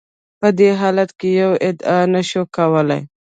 [0.39, 3.01] په دې حالت کې یوه ادعا نشو کولای.